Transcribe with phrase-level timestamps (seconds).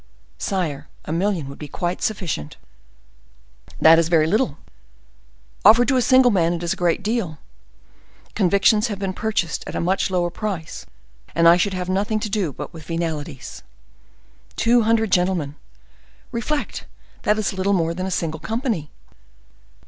[0.39, 2.57] "Sire, a million would be quite sufficient."
[3.79, 4.57] "That is very little."
[5.63, 7.37] "Offered to a single man it is a great deal.
[8.33, 10.87] Convictions have been purchased at a much lower price;
[11.35, 13.61] and I should have nothing to do but with venalities."
[14.55, 15.53] "Two hundred gentlemen!
[16.31, 18.89] Reflect!—that is little more than a single company."